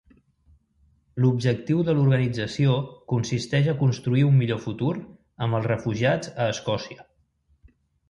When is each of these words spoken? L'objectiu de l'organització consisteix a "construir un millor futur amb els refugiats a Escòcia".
L'objectiu 1.25 1.83
de 1.89 1.95
l'organització 1.97 2.79
consisteix 3.15 3.71
a 3.71 3.77
"construir 3.83 4.27
un 4.33 4.35
millor 4.41 4.65
futur 4.67 4.91
amb 5.03 5.63
els 5.63 5.73
refugiats 5.77 6.37
a 6.47 6.53
Escòcia". 6.59 7.11